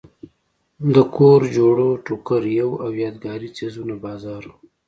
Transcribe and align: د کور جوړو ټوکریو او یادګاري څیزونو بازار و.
د 0.95 0.97
کور 1.15 1.41
جوړو 1.57 1.87
ټوکریو 2.05 2.69
او 2.83 2.89
یادګاري 3.03 3.49
څیزونو 3.57 3.95
بازار 4.05 4.43
و. 4.49 4.53